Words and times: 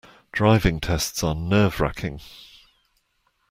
Driving 0.31 0.79
tests 0.79 1.23
are 1.23 1.35
nerve-racking. 1.35 2.21